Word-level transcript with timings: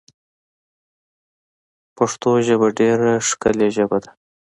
پشتو 1.95 2.29
ژبه 2.45 2.67
ډېره 2.79 3.11
ښکولي 3.27 3.69
ژبه 3.75 3.97
ده 4.03 4.11